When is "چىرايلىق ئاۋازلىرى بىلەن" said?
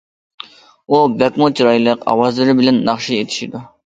1.59-2.79